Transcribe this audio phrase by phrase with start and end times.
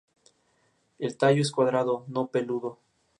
[0.97, 2.79] El tallo es cuadrado, no peludo.